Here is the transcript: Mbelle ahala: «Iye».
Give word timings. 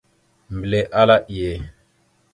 Mbelle 0.55 0.79
ahala: 0.95 1.15
«Iye». 1.35 1.51